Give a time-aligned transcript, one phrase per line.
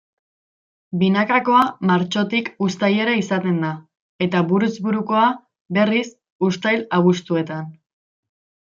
[1.01, 3.69] Binakakoa martxotik uztailera izaten da,
[4.29, 5.29] eta buruz burukoa,
[5.81, 6.07] berriz,
[6.51, 7.75] uztail-abuztuetan.